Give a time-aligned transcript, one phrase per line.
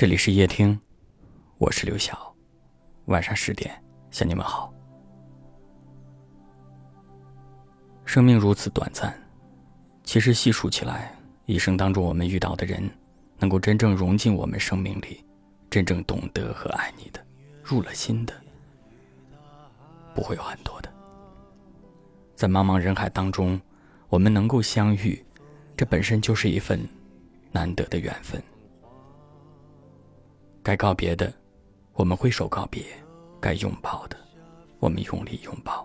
[0.00, 0.80] 这里是夜听，
[1.58, 2.34] 我是刘晓。
[3.08, 3.70] 晚上十点
[4.10, 4.72] 向你们好。
[8.06, 9.14] 生命如此短暂，
[10.02, 12.82] 其实细数起来，一生当中我们遇到的人，
[13.38, 15.22] 能够真正融进我们生命里，
[15.68, 17.22] 真正懂得和爱你的，
[17.62, 18.32] 入了心的，
[20.14, 20.90] 不会有很多的。
[22.34, 23.60] 在茫茫人海当中，
[24.08, 25.22] 我们能够相遇，
[25.76, 26.80] 这本身就是一份
[27.52, 28.42] 难得的缘分。
[30.70, 31.34] 该告别的，
[31.94, 32.80] 我们挥手告别；
[33.40, 34.16] 该拥抱的，
[34.78, 35.84] 我们用力拥抱。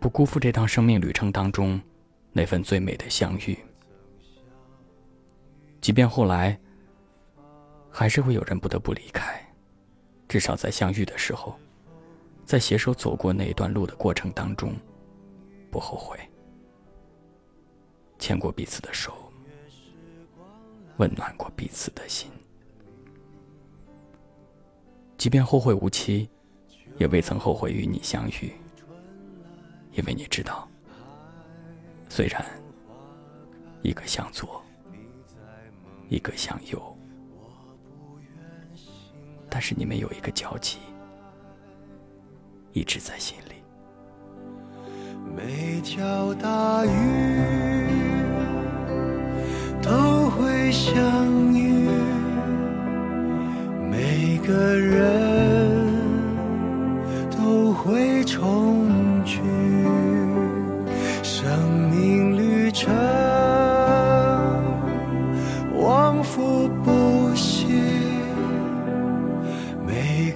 [0.00, 1.80] 不辜负这趟生命旅程当中
[2.32, 3.56] 那份最美的相遇。
[5.80, 6.58] 即便后来
[7.92, 9.40] 还是会有人不得不离开，
[10.26, 11.56] 至少在相遇的时候，
[12.44, 14.74] 在携手走过那一段路的过程当中，
[15.70, 16.18] 不后悔，
[18.18, 19.14] 牵过彼此的手，
[20.96, 22.28] 温暖过彼此的心。
[25.24, 26.28] 即便后会无期，
[26.98, 28.52] 也未曾后悔与你相遇，
[29.92, 30.68] 因为你知道，
[32.10, 32.44] 虽然
[33.80, 34.62] 一个向左，
[36.10, 36.98] 一个向右，
[39.48, 40.76] 但是你们有一个交集，
[42.74, 43.54] 一直在心里。
[45.34, 47.88] 每条大鱼
[49.80, 51.83] 都会相遇，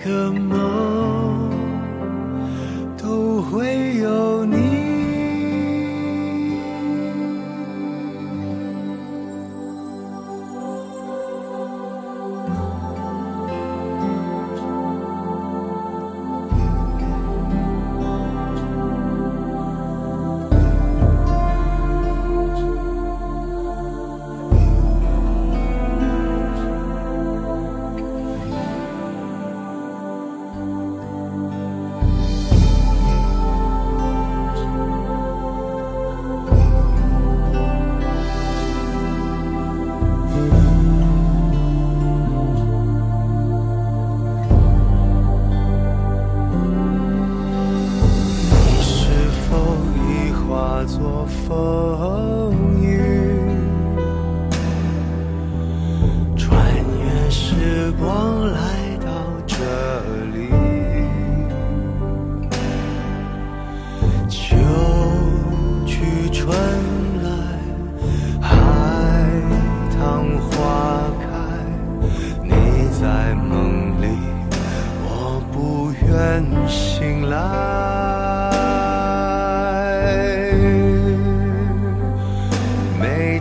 [0.08, 0.87] 个梦
[51.28, 52.47] for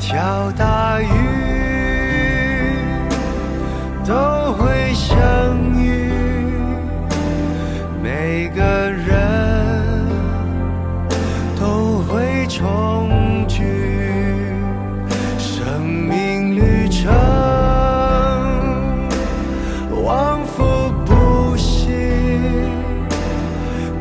[0.08, 1.10] 条大鱼
[4.06, 5.18] 都会相
[5.78, 6.14] 遇，
[8.02, 10.08] 每个人
[11.60, 13.66] 都会重聚，
[15.38, 17.14] 生命旅程
[20.06, 21.90] 往复不息，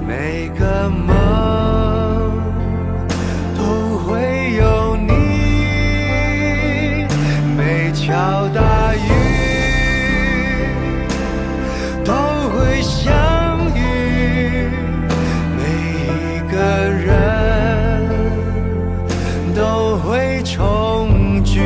[0.06, 1.15] 每个梦
[19.98, 21.60] 会重聚，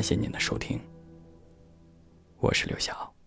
[0.00, 0.80] 感谢您的收听，
[2.38, 3.19] 我是刘晓。